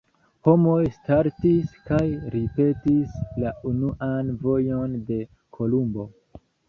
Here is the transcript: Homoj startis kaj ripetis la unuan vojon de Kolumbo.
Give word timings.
Homoj 0.45 0.77
startis 0.93 1.75
kaj 1.89 1.99
ripetis 2.35 3.19
la 3.43 3.53
unuan 3.73 4.33
vojon 4.47 4.97
de 5.11 5.19
Kolumbo. 5.59 6.09